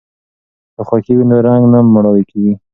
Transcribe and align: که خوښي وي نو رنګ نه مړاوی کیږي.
که 0.75 0.81
خوښي 0.87 1.13
وي 1.15 1.25
نو 1.29 1.37
رنګ 1.47 1.63
نه 1.73 1.79
مړاوی 1.93 2.23
کیږي. 2.29 2.53